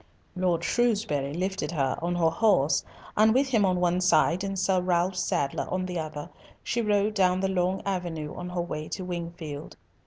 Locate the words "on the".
5.69-5.99